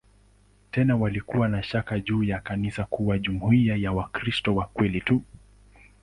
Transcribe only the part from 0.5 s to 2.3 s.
Tena walikuwa na shaka juu